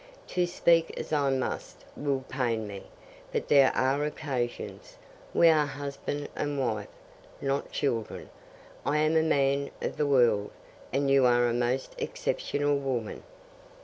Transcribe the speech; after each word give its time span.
To 0.29 0.47
speak 0.47 0.97
as 0.99 1.13
I 1.13 1.29
must 1.29 1.85
will 1.95 2.25
pain 2.27 2.65
me, 2.67 2.85
but 3.31 3.49
there 3.49 3.71
are 3.75 4.03
occasions 4.03 4.97
We 5.31 5.47
are 5.49 5.67
husband 5.67 6.27
and 6.35 6.59
wife, 6.59 6.87
not 7.39 7.71
children. 7.71 8.31
I 8.83 8.97
am 8.97 9.15
a 9.15 9.21
man 9.21 9.69
of 9.79 9.97
the 9.97 10.07
world, 10.07 10.49
and 10.91 11.11
you 11.11 11.27
are 11.27 11.45
a 11.47 11.53
most 11.53 11.93
exceptional 11.99 12.77
woman." 12.79 13.21